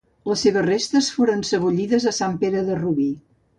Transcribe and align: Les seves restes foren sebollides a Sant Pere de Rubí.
Les 0.29 0.45
seves 0.45 0.63
restes 0.67 1.09
foren 1.17 1.45
sebollides 1.51 2.09
a 2.11 2.17
Sant 2.23 2.41
Pere 2.47 2.67
de 2.73 2.81
Rubí. 2.83 3.09